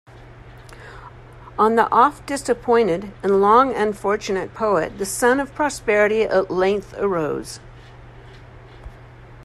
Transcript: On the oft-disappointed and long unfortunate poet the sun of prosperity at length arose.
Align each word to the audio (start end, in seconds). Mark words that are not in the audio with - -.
On 1.59 1.75
the 1.75 1.87
oft-disappointed 1.91 3.13
and 3.21 3.39
long 3.39 3.75
unfortunate 3.75 4.51
poet 4.51 4.97
the 4.97 5.05
sun 5.05 5.39
of 5.39 5.53
prosperity 5.53 6.23
at 6.23 6.49
length 6.49 6.95
arose. 6.97 7.59